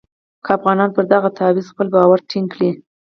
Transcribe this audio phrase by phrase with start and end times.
[0.45, 2.69] که افغانان پر دغه تعویض خپل باور ټینګ کړي.